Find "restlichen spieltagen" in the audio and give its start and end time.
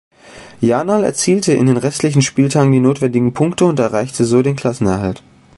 1.77-2.71